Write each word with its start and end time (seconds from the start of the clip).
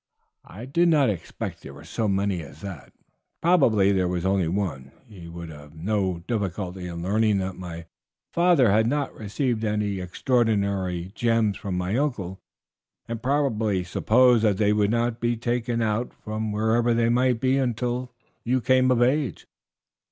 "I 0.47 0.65
do 0.65 0.87
not 0.87 1.11
expect 1.11 1.61
there 1.61 1.75
were 1.75 1.83
so 1.83 2.07
many 2.07 2.41
as 2.41 2.61
that; 2.61 2.91
probably 3.39 3.91
there 3.91 4.07
was 4.07 4.25
only 4.25 4.47
one. 4.47 4.91
He 5.05 5.27
would 5.27 5.49
have 5.49 5.75
no 5.75 6.23
difficulty 6.27 6.87
in 6.87 7.03
learning 7.03 7.37
that 7.37 7.53
my 7.55 7.85
father 8.33 8.71
had 8.71 8.87
not 8.87 9.13
received 9.13 9.63
any 9.63 9.99
extraordinary 9.99 11.11
gems 11.13 11.55
from 11.57 11.77
my 11.77 11.97
uncle, 11.97 12.41
and 13.07 13.21
probably 13.21 13.83
supposed 13.83 14.43
that 14.43 14.57
they 14.57 14.73
would 14.73 14.89
not 14.89 15.19
be 15.19 15.37
taken 15.37 15.83
out 15.83 16.13
from 16.15 16.51
wherever 16.51 16.95
they 16.95 17.09
might 17.09 17.39
be 17.39 17.59
until 17.59 18.11
you 18.43 18.59
came 18.59 18.89
of 18.89 19.03
age. 19.03 19.45